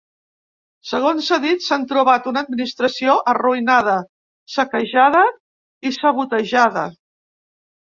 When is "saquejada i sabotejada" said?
4.57-6.93